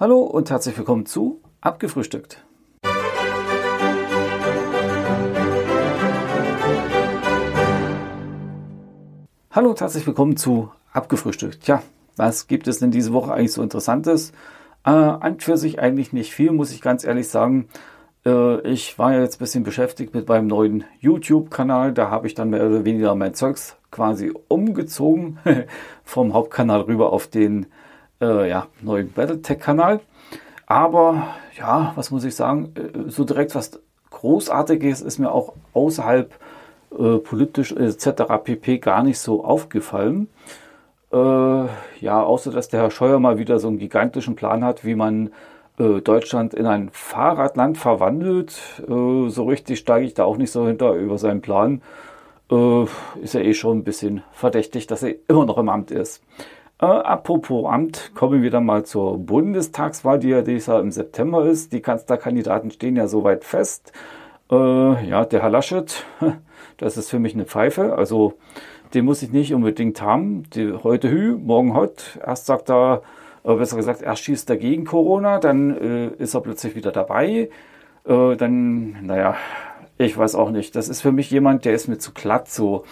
[0.00, 2.42] Hallo und herzlich willkommen zu Abgefrühstückt.
[9.50, 11.64] Hallo und herzlich willkommen zu Abgefrühstückt.
[11.64, 11.82] Tja,
[12.16, 14.32] was gibt es denn diese Woche eigentlich so Interessantes?
[14.86, 17.68] Äh, an für sich eigentlich nicht viel, muss ich ganz ehrlich sagen.
[18.24, 21.92] Äh, ich war ja jetzt ein bisschen beschäftigt mit meinem neuen YouTube-Kanal.
[21.92, 25.38] Da habe ich dann mehr oder weniger mein Zeugs quasi umgezogen
[26.04, 27.68] vom Hauptkanal rüber auf den äh,
[28.24, 30.00] ja, neuen Battletech-Kanal.
[30.66, 31.26] Aber
[31.58, 33.80] ja, was muss ich sagen, äh, so direkt was
[34.10, 36.32] Großartiges ist mir auch außerhalb
[36.96, 38.22] äh, politisch etc.
[38.44, 38.78] pp.
[38.78, 40.28] gar nicht so aufgefallen.
[41.12, 44.94] Äh, ja, außer dass der Herr Scheuer mal wieder so einen gigantischen Plan hat, wie
[44.94, 45.30] man
[45.78, 48.60] äh, Deutschland in ein Fahrradland verwandelt.
[48.88, 51.82] Äh, so richtig steige ich da auch nicht so hinter über seinen Plan.
[52.50, 52.84] Äh,
[53.22, 56.22] ist ja eh schon ein bisschen verdächtig, dass er immer noch im Amt ist.
[56.80, 61.72] Äh, apropos Amt, kommen wir dann mal zur Bundestagswahl, die ja dieses im September ist.
[61.74, 63.92] Die Kanzlerkandidaten stehen ja soweit fest.
[64.50, 66.04] Äh, ja, der Herr Laschet,
[66.78, 67.96] das ist für mich eine Pfeife.
[67.96, 68.34] Also
[68.94, 70.44] den muss ich nicht unbedingt haben.
[70.54, 72.18] Die, heute Hü, morgen Hot.
[72.26, 73.02] Erst sagt er,
[73.44, 77.50] äh, besser gesagt, erst schießt er gegen Corona, dann äh, ist er plötzlich wieder dabei.
[78.06, 79.36] Äh, dann, naja,
[79.98, 80.74] ich weiß auch nicht.
[80.76, 82.84] Das ist für mich jemand, der ist mir zu glatt so.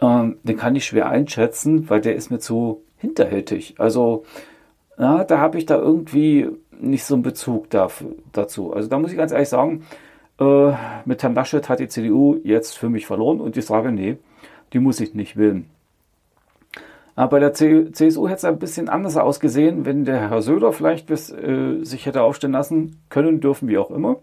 [0.00, 3.74] Ähm, den kann ich schwer einschätzen, weil der ist mir zu hinterhältig.
[3.78, 4.24] Also,
[4.96, 6.48] na, da habe ich da irgendwie
[6.80, 8.72] nicht so einen Bezug dafür, dazu.
[8.72, 9.84] Also da muss ich ganz ehrlich sagen,
[10.40, 10.72] äh,
[11.04, 14.18] mit Herrn Laschet hat die CDU jetzt für mich verloren und ich sage, nee,
[14.72, 15.68] die muss ich nicht wählen.
[17.16, 21.06] Aber bei der CSU hätte es ein bisschen anders ausgesehen, wenn der Herr Söder vielleicht
[21.06, 24.18] bis, äh, sich hätte aufstellen lassen können, dürfen, wie auch immer.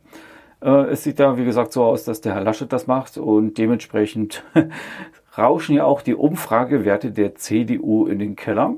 [0.61, 3.57] Äh, es sieht ja, wie gesagt, so aus, dass der Herr Laschet das macht und
[3.57, 4.45] dementsprechend
[5.37, 8.75] rauschen ja auch die Umfragewerte der CDU in den Keller.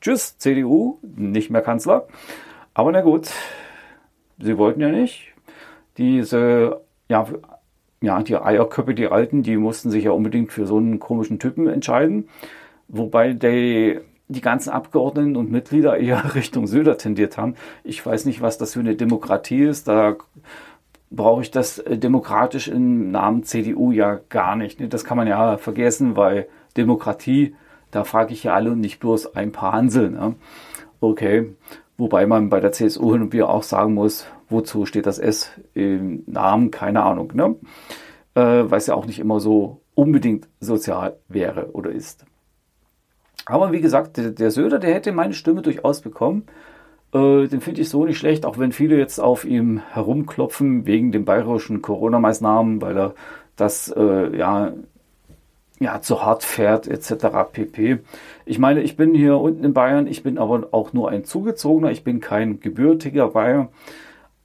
[0.00, 2.06] Tschüss, CDU, nicht mehr Kanzler.
[2.74, 3.30] Aber na gut,
[4.38, 5.32] sie wollten ja nicht.
[5.98, 7.26] Diese, ja,
[8.02, 11.66] ja, die Eierköpfe, die Alten, die mussten sich ja unbedingt für so einen komischen Typen
[11.66, 12.28] entscheiden.
[12.88, 17.54] Wobei die, die ganzen Abgeordneten und Mitglieder eher Richtung Söder tendiert haben.
[17.84, 19.88] Ich weiß nicht, was das für eine Demokratie ist.
[19.88, 20.16] Da
[21.10, 24.80] brauche ich das äh, demokratisch im Namen CDU ja gar nicht.
[24.80, 24.88] Ne?
[24.88, 27.54] Das kann man ja vergessen, weil Demokratie,
[27.90, 30.10] da frage ich ja alle und nicht bloß ein paar Hansel.
[30.10, 30.34] Ne?
[31.00, 31.54] Okay,
[31.96, 35.50] wobei man bei der CSU hin und wieder auch sagen muss, wozu steht das S
[35.74, 37.32] im Namen, keine Ahnung.
[37.34, 37.56] Ne?
[38.34, 42.24] Äh, weil es ja auch nicht immer so unbedingt sozial wäre oder ist.
[43.46, 46.44] Aber wie gesagt, der, der Söder, der hätte meine Stimme durchaus bekommen.
[47.12, 51.12] Äh, den finde ich so nicht schlecht, auch wenn viele jetzt auf ihm herumklopfen wegen
[51.12, 53.14] den bayerischen Corona-Maßnahmen, weil er
[53.56, 54.72] das äh, ja,
[55.78, 57.26] ja zu hart fährt etc.
[57.52, 57.98] pp.
[58.44, 61.90] Ich meine, ich bin hier unten in Bayern, ich bin aber auch nur ein Zugezogener,
[61.90, 63.68] ich bin kein gebürtiger Bayer,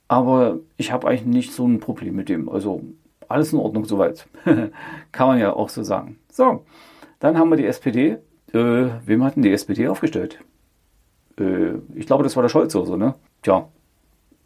[0.07, 2.49] aber ich habe eigentlich nicht so ein Problem mit dem.
[2.49, 2.81] Also
[3.27, 4.27] alles in Ordnung soweit.
[5.11, 6.17] Kann man ja auch so sagen.
[6.29, 6.65] So,
[7.19, 8.17] dann haben wir die SPD.
[8.53, 10.39] Äh, wem hatten die SPD aufgestellt?
[11.39, 13.15] Äh, ich glaube, das war der Scholz oder so, ne?
[13.41, 13.67] Tja,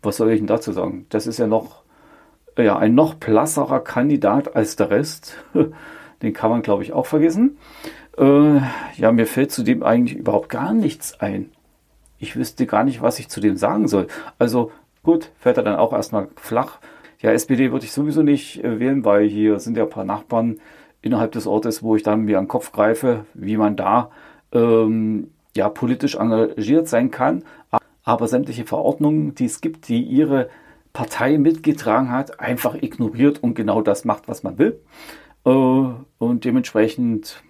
[0.02, 1.06] was soll ich denn dazu sagen?
[1.10, 1.86] Das ist ja noch
[2.58, 5.38] ja, ein noch blasserer Kandidat als der Rest.
[6.22, 7.58] Den kann man, glaube ich, auch vergessen.
[8.18, 8.62] Äh,
[8.96, 11.52] ja, mir fällt zu dem eigentlich überhaupt gar nichts ein.
[12.18, 14.08] Ich wüsste gar nicht, was ich zu dem sagen soll.
[14.40, 14.72] Also
[15.04, 16.80] gut, fällt er dann auch erstmal flach.
[17.20, 20.60] Ja, SPD würde ich sowieso nicht äh, wählen, weil hier sind ja ein paar Nachbarn
[21.02, 24.10] innerhalb des Ortes, wo ich dann mir an den Kopf greife, wie man da
[24.54, 27.44] ähm, ja politisch engagiert sein kann,
[28.04, 30.50] aber sämtliche Verordnungen, die es gibt, die ihre
[30.94, 34.80] Partei mitgetragen hat, einfach ignoriert und genau das macht, was man will.
[35.46, 37.44] Äh, und dementsprechend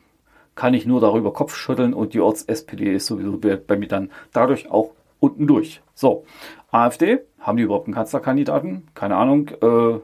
[0.55, 4.71] kann ich nur darüber Kopf schütteln und die Orts-SPD ist sowieso bei mir dann dadurch
[4.71, 5.81] auch unten durch.
[5.93, 6.25] So,
[6.71, 8.87] AfD, haben die überhaupt einen Kanzlerkandidaten?
[8.95, 9.49] Keine Ahnung.
[9.61, 9.99] Äh,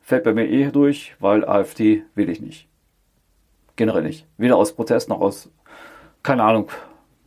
[0.00, 2.68] fällt bei mir eh durch, weil AfD will ich nicht.
[3.76, 4.26] Generell nicht.
[4.36, 5.50] Weder aus Protest noch aus
[6.22, 6.68] keine Ahnung,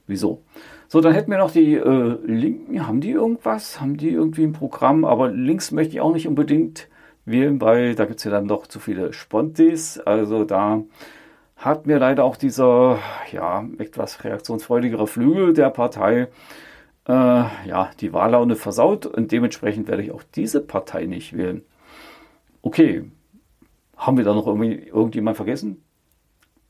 [0.08, 0.44] wieso.
[0.88, 2.88] So, dann hätten wir noch die äh, Linken.
[2.88, 3.82] Haben die irgendwas?
[3.82, 5.04] Haben die irgendwie ein Programm?
[5.04, 6.88] Aber links möchte ich auch nicht unbedingt
[7.26, 10.00] wählen, weil da gibt es ja dann doch zu viele Spontis.
[10.00, 10.84] Also da
[11.58, 13.00] hat mir leider auch dieser,
[13.32, 16.28] ja, etwas reaktionsfreudigere Flügel der Partei,
[17.08, 21.64] äh, ja, die Wahllaune versaut und dementsprechend werde ich auch diese Partei nicht wählen.
[22.62, 23.10] Okay,
[23.98, 25.84] haben wir da noch irgendwie irgendjemand vergessen?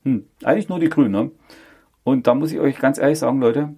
[0.04, 1.30] Hm, eigentlich nur die Grünen, ne?
[2.06, 3.74] Und da muss ich euch ganz ehrlich sagen, Leute,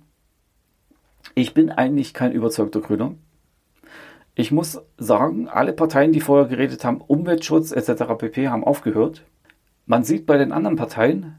[1.35, 3.15] ich bin eigentlich kein überzeugter Grüner.
[4.35, 8.03] Ich muss sagen, alle Parteien, die vorher geredet haben, Umweltschutz etc.
[8.19, 9.25] pp, haben aufgehört.
[9.87, 11.37] Man sieht bei den anderen Parteien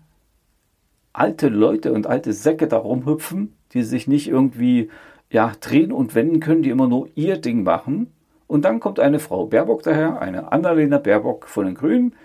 [1.14, 4.90] alte Leute und alte Säcke da rumhüpfen, die sich nicht irgendwie
[5.30, 8.08] ja, drehen und wenden können, die immer nur ihr Ding machen.
[8.48, 12.16] Und dann kommt eine Frau Baerbock daher, eine Annalena Baerbock von den Grünen.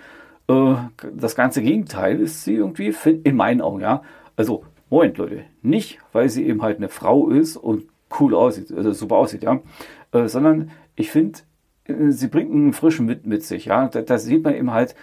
[0.49, 0.77] Äh,
[1.13, 2.95] das ganze Gegenteil ist sie irgendwie,
[3.25, 4.01] in meinen Augen, ja.
[4.37, 7.85] Also, Moment, Leute, nicht, weil sie eben halt eine Frau ist und
[8.21, 9.61] cool aussieht, also super aussieht, ja,
[10.13, 11.41] äh, sondern ich finde,
[11.87, 13.89] äh, sie bringt einen frischen Wind mit sich, ja.
[13.89, 14.95] Da, da sieht man eben halt,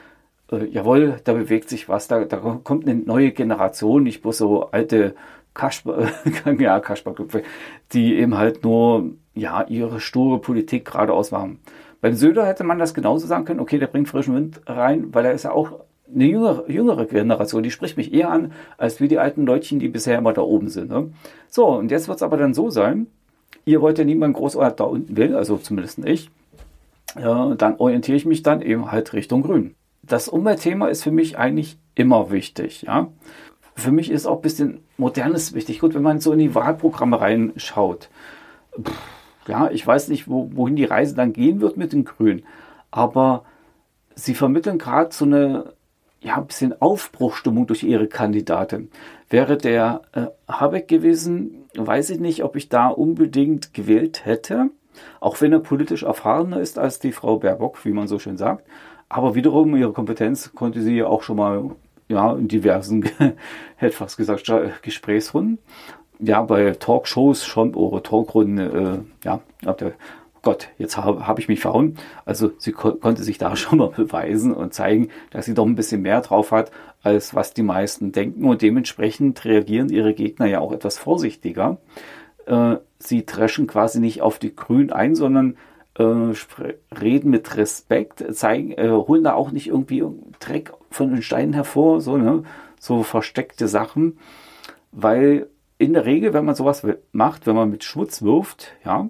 [0.51, 4.71] äh, jawohl, da bewegt sich was, da, da kommt eine neue Generation, nicht bloß so
[4.71, 5.15] alte
[5.53, 6.09] Kasper,
[6.59, 7.43] ja, Kasperköpfe,
[7.93, 11.59] die eben halt nur, ja, ihre sture Politik geradeaus machen.
[12.01, 15.25] Beim Söder hätte man das genauso sagen können, okay, der bringt frischen Wind rein, weil
[15.25, 15.81] er ist ja auch
[16.13, 19.87] eine jüngere, jüngere Generation, die spricht mich eher an, als wie die alten Leutchen, die
[19.87, 20.89] bisher immer da oben sind.
[20.89, 21.11] Ne?
[21.49, 23.07] So, und jetzt wird es aber dann so sein,
[23.65, 26.29] ihr wollt ja niemand großartig da unten will, also zumindest ich,
[27.19, 29.75] ja, dann orientiere ich mich dann eben halt Richtung Grün.
[30.03, 33.09] Das Umweltthema ist für mich eigentlich immer wichtig, ja.
[33.75, 35.79] Für mich ist auch ein bisschen Modernes wichtig.
[35.79, 38.09] Gut, wenn man so in die Wahlprogramme reinschaut,
[38.79, 38.93] pff,
[39.47, 42.43] ja, ich weiß nicht, wo, wohin die Reise dann gehen wird mit den Grünen,
[42.91, 43.43] aber
[44.15, 45.73] sie vermitteln gerade so eine
[46.21, 48.89] ja, ein bisschen Aufbruchstimmung durch ihre Kandidatin.
[49.29, 54.69] Wäre der äh, Habeck gewesen, weiß ich nicht, ob ich da unbedingt gewählt hätte,
[55.19, 58.65] auch wenn er politisch erfahrener ist als die Frau Baerbock, wie man so schön sagt.
[59.09, 61.71] Aber wiederum ihre Kompetenz konnte sie ja auch schon mal
[62.07, 63.09] ja, in diversen,
[63.75, 64.51] hätte fast gesagt,
[64.83, 65.57] Gesprächsrunden.
[66.19, 69.93] Ja, bei Talkshows schon, oder Talkrunden, äh, ja, ab der
[70.43, 71.97] Gott, jetzt habe hab ich mich verhauen.
[72.25, 75.75] Also sie ko konnte sich da schon mal beweisen und zeigen, dass sie doch ein
[75.75, 76.71] bisschen mehr drauf hat,
[77.03, 78.45] als was die meisten denken.
[78.45, 81.77] Und dementsprechend reagieren ihre Gegner ja auch etwas vorsichtiger.
[82.47, 85.57] Äh, sie dreschen quasi nicht auf die Grünen ein, sondern
[85.95, 86.33] äh,
[86.99, 90.03] reden mit Respekt, zeigen, äh, holen da auch nicht irgendwie
[90.39, 92.43] Dreck von den Steinen hervor, so, ne?
[92.79, 94.17] so versteckte Sachen.
[94.91, 95.47] Weil
[95.77, 99.09] in der Regel, wenn man sowas macht, wenn man mit Schmutz wirft, ja,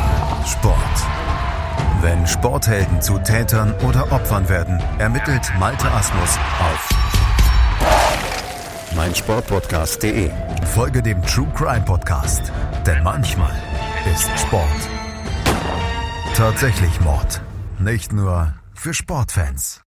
[0.45, 0.75] Sport.
[2.01, 6.89] Wenn Sporthelden zu Tätern oder Opfern werden, ermittelt Malte Asmus auf
[8.95, 10.31] meinsportpodcast.de.
[10.73, 12.51] Folge dem True Crime Podcast,
[12.85, 13.53] denn manchmal
[14.11, 14.67] ist Sport
[16.41, 17.39] tatsächlich Mord.
[17.79, 19.83] Nicht nur für Sportfans.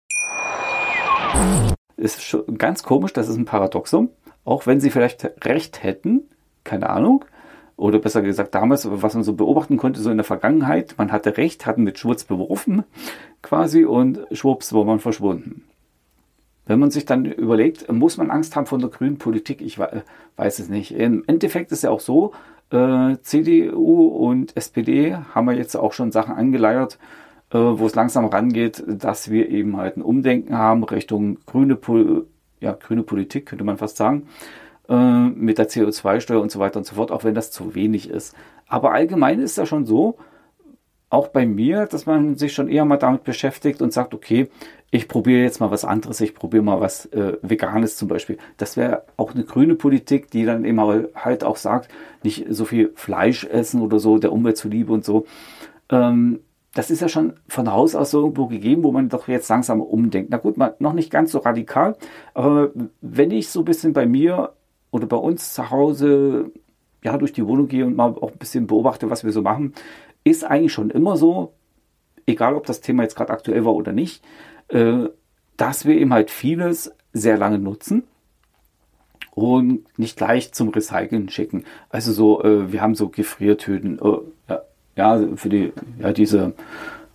[1.98, 4.12] Ist schon ganz komisch, das ist ein Paradoxum.
[4.46, 6.30] Auch wenn sie vielleicht recht hätten,
[6.64, 7.26] keine Ahnung,
[7.76, 11.38] oder besser gesagt damals, was man so beobachten konnte, so in der Vergangenheit, man hatte
[11.38, 12.84] recht, hatten mit Schwurz beworfen
[13.42, 15.64] quasi und schwupps war man verschwunden.
[16.66, 19.62] Wenn man sich dann überlegt, muss man Angst haben vor der grünen Politik?
[19.62, 20.92] Ich weiß es nicht.
[20.96, 22.32] Im Endeffekt ist ja auch so,
[22.70, 26.98] äh, CDU und SPD haben wir jetzt auch schon Sachen angeleiert,
[27.52, 32.28] äh, wo es langsam rangeht, dass wir eben halt ein Umdenken haben Richtung grüne, Pol
[32.62, 34.28] ja, grüne Politik, könnte man fast sagen.
[34.90, 38.10] Äh, mit der CO2-Steuer und so weiter und so fort, auch wenn das zu wenig
[38.10, 38.36] ist.
[38.68, 40.18] Aber allgemein ist das schon so,
[41.10, 44.50] auch bei mir, dass man sich schon eher mal damit beschäftigt und sagt, okay,
[44.90, 48.38] ich probiere jetzt mal was anderes, ich probiere mal was äh, Veganes zum Beispiel.
[48.58, 50.82] Das wäre auch eine grüne Politik, die dann eben
[51.16, 51.90] halt auch sagt,
[52.24, 55.26] nicht so viel Fleisch essen oder so, der Umwelt zuliebe und so.
[55.90, 56.40] Ähm,
[56.74, 59.82] das ist ja schon von Haus aus so irgendwo gegeben, wo man doch jetzt langsam
[59.82, 60.32] umdenkt.
[60.32, 61.96] Na gut, mal, noch nicht ganz so radikal,
[62.34, 62.72] aber
[63.02, 64.52] wenn ich so ein bisschen bei mir
[64.94, 66.52] oder bei uns zu Hause
[67.04, 69.74] ja durch die Wohnung gehe und mal auch ein bisschen beobachte, was wir so machen,
[70.24, 71.52] ist eigentlich schon immer so,
[72.28, 74.24] egal ob das Thema jetzt gerade aktuell war oder nicht,
[74.68, 75.10] äh,
[75.58, 78.04] dass wir eben halt vieles sehr lange nutzen
[79.32, 81.66] und nicht gleich zum Recyceln schicken.
[81.90, 84.58] Also so, äh, wir haben so Gefriertüten, äh,
[84.96, 86.54] ja, für die, ja, diese,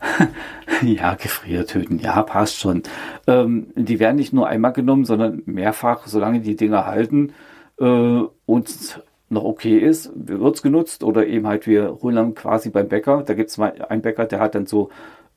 [0.82, 2.82] ja, Gefriertüten, ja, passt schon.
[3.28, 7.32] Ähm, die werden nicht nur einmal genommen, sondern mehrfach, solange die Dinger halten
[7.80, 12.88] äh, uns noch okay ist, wird es genutzt oder eben halt wir holen quasi beim
[12.88, 14.88] Bäcker, da gibt es mal einen Bäcker, der hat dann so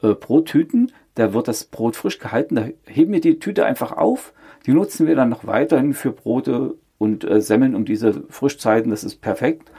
[0.02, 4.34] äh, Brottüten, da wird das Brot frisch gehalten, da heben wir die Tüte einfach auf,
[4.66, 9.04] die nutzen wir dann noch weiterhin für Brote und äh, Semmeln um diese Frischzeiten, das
[9.04, 9.72] ist perfekt.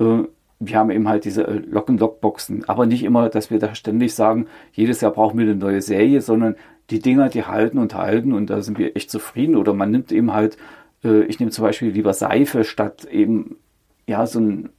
[0.00, 0.24] Äh,
[0.60, 4.46] wir haben eben halt diese äh, Lock-and-Lock-Boxen, aber nicht immer, dass wir da ständig sagen,
[4.72, 6.56] jedes Jahr brauchen wir eine neue Serie, sondern
[6.90, 8.32] die Dinger, die halten und halten.
[8.32, 9.56] Und da sind wir echt zufrieden.
[9.56, 10.56] Oder man nimmt eben halt
[11.04, 13.56] ich nehme zum Beispiel lieber Seife statt eben
[14.06, 14.70] ja so ein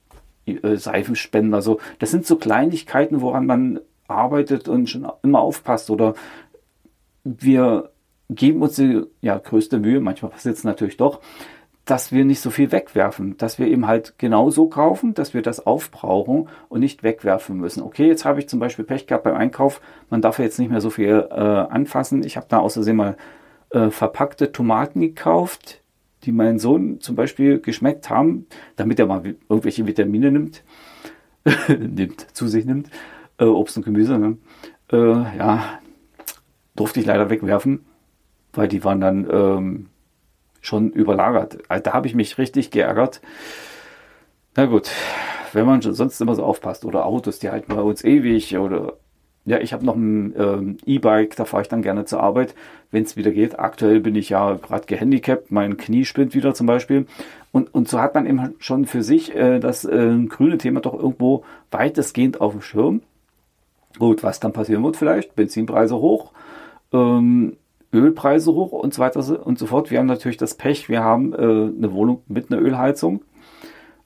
[0.46, 1.58] äh, Seifenspender.
[1.58, 5.90] Also das sind so Kleinigkeiten, woran man arbeitet und schon immer aufpasst.
[5.90, 6.14] Oder
[7.24, 7.90] wir
[8.30, 11.22] geben uns die ja, größte Mühe, manchmal passiert es natürlich doch,
[11.86, 15.66] dass wir nicht so viel wegwerfen, dass wir eben halt genauso kaufen, dass wir das
[15.66, 17.84] aufbrauchen und nicht wegwerfen müssen.
[17.84, 20.82] Okay, jetzt habe ich zum Beispiel Pech gehabt beim Einkauf, man darf jetzt nicht mehr
[20.82, 22.24] so viel äh, anfassen.
[22.24, 23.18] Ich habe da außerdem mal
[23.70, 25.84] äh, verpackte Tomaten gekauft,
[26.26, 30.64] die mein Sohn zum Beispiel geschmeckt haben, damit er mal irgendwelche Vitamine nimmt,
[31.68, 32.90] nimmt zu sich nimmt,
[33.38, 34.18] äh, Obst und Gemüse.
[34.18, 34.38] Ne?
[34.92, 35.80] Äh, ja,
[36.76, 37.86] durfte ich leider wegwerfen,
[38.54, 39.90] weil die waren dann ähm,
[40.62, 41.60] schon überlagert.
[41.70, 43.22] Also da habe ich mich richtig geärgert.
[44.56, 44.90] Na gut,
[45.54, 48.94] wenn man sonst immer so aufpasst oder Autos, die halten bei uns ewig oder
[49.46, 52.56] ja, ich habe noch ein ähm, E-Bike, da fahre ich dann gerne zur Arbeit,
[52.92, 53.60] wenn es wieder geht.
[53.60, 57.06] Aktuell bin ich ja gerade gehandicapt, mein Knie spinnt wieder zum Beispiel.
[57.52, 60.96] Und, und so hat man eben schon für sich äh, das äh, grüne Thema doch
[60.96, 63.02] irgendwo weitestgehend auf dem Schirm.
[64.00, 65.36] Gut, was dann passieren wird vielleicht?
[65.36, 66.32] Benzinpreise hoch,
[66.92, 67.56] ähm,
[67.94, 69.92] Ölpreise hoch und so weiter und so fort.
[69.92, 73.22] Wir haben natürlich das Pech, wir haben äh, eine Wohnung mit einer Ölheizung.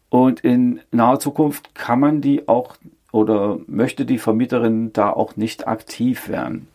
[0.09, 2.75] Und in naher Zukunft kann man die auch
[3.11, 6.67] oder möchte die Vermieterin da auch nicht aktiv werden.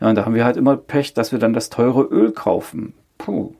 [0.00, 2.94] Ja, und da haben wir halt immer Pech, dass wir dann das teure Öl kaufen.
[3.18, 3.54] Puh,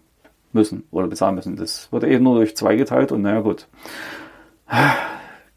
[0.52, 1.57] müssen oder bezahlen müssen.
[1.57, 3.69] Das wird eben nur durch zwei geteilt und naja gut.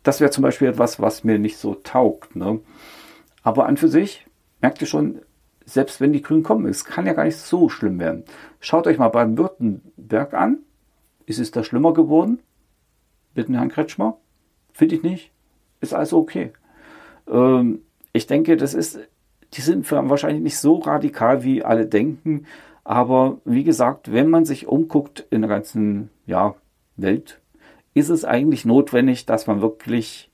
[0.04, 2.36] Das wäre zum Beispiel etwas, was mir nicht so taugt.
[2.36, 2.60] Ne?
[3.42, 4.26] Aber an für sich
[4.62, 5.22] merkt ihr schon,
[5.66, 8.26] selbst wenn die Grünen kommen, es kann ja gar nicht so schlimm werden.
[8.60, 10.60] Schaut euch mal Baden-Württemberg an.
[11.26, 12.40] Ist es da schlimmer geworden?
[13.34, 14.18] Mit dem Herrn Kretschmer?
[14.74, 15.32] Finde ich nicht.
[15.84, 16.54] Ist also okay.
[17.30, 17.82] Ähm,
[18.14, 19.00] ich denke, das ist,
[19.52, 22.46] die sind wahrscheinlich nicht so radikal, wie alle denken.
[22.86, 26.56] Aber wie gesagt, wenn man sich umguckt in der ganzen ja,
[26.96, 27.42] Welt,
[27.94, 30.32] ist es eigentlich notwendig, dass man wirklich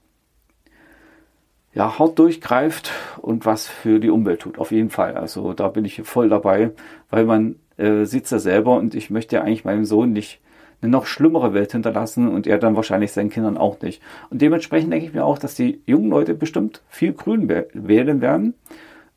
[1.73, 4.59] ja, hart durchgreift und was für die Umwelt tut.
[4.59, 5.17] Auf jeden Fall.
[5.17, 6.73] Also da bin ich voll dabei,
[7.09, 10.41] weil man äh, sieht ja selber und ich möchte ja eigentlich meinem Sohn nicht
[10.81, 14.01] eine noch schlimmere Welt hinterlassen und er dann wahrscheinlich seinen Kindern auch nicht.
[14.29, 18.53] Und dementsprechend denke ich mir auch, dass die jungen Leute bestimmt viel Grün wählen werden.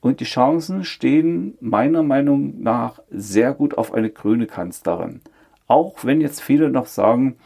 [0.00, 5.21] Und die Chancen stehen meiner Meinung nach sehr gut auf eine grüne Kanzlerin.
[5.69, 7.37] Auch wenn jetzt viele noch sagen,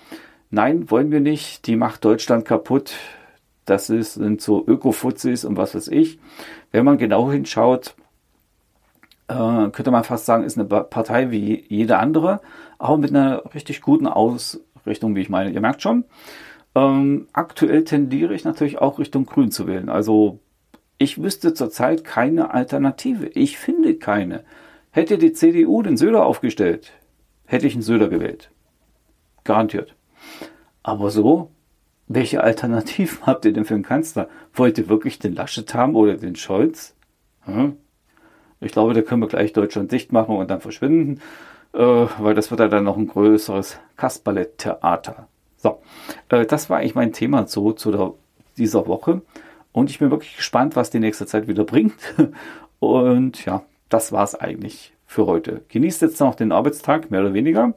[0.51, 2.95] nein, wollen wir nicht, die macht Deutschland kaputt,
[3.67, 6.19] das ist, sind so Öko-Fuzis und was weiß ich.
[6.73, 7.95] Wenn man genau hinschaut,
[9.29, 12.41] äh, könnte man fast sagen, ist eine Partei wie jede andere,
[12.79, 15.51] aber mit einer richtig guten Ausrichtung, wie ich meine.
[15.51, 16.05] Ihr merkt schon,
[16.75, 19.89] ähm, aktuell tendiere ich natürlich auch Richtung Grün zu wählen.
[19.89, 20.41] Also
[20.99, 23.27] ich wüsste zurzeit keine Alternative.
[23.27, 24.45] Ich finde keine.
[24.91, 26.93] Hätte die CDU den Söder aufgestellt,
[27.45, 28.51] hätte ich einen Söder gewählt.
[29.45, 29.95] Garantiert.
[30.83, 31.51] Aber so
[32.09, 34.29] welche Alternativen habt ihr denn für einen Kanzler?
[34.55, 36.95] Wollt ihr wirklich den Laschet haben oder den Scholz?
[37.43, 37.77] Hm?
[38.61, 41.21] Ich glaube, da können wir gleich Deutschland dicht machen und dann verschwinden,
[41.75, 45.29] äh, weil das wird ja dann noch ein größeres Kasperlet-Theater.
[45.57, 45.81] So,
[46.31, 48.13] äh, das war eigentlich mein Thema so zu der,
[48.57, 49.23] dieser Woche.
[49.73, 51.95] Und ich bin wirklich gespannt, was die nächste Zeit wieder bringt.
[52.79, 55.63] Und ja, das war es eigentlich für heute.
[55.69, 57.75] Genießt jetzt noch den Arbeitstag, mehr oder weniger.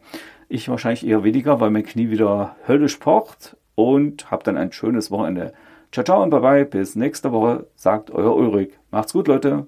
[0.48, 5.12] Ich wahrscheinlich eher weniger, weil mein Knie wieder höllisch pocht und habt dann ein schönes
[5.12, 5.54] Wochenende.
[5.92, 6.66] Ciao, ciao und bye bye.
[6.66, 8.72] Bis nächste Woche, sagt euer Ulrich.
[8.92, 9.68] Macht's gut, Leute.